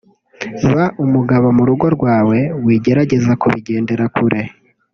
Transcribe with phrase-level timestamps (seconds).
[0.71, 4.41] ba umugabo mu rugo rwawe wigerageza kubigendera kure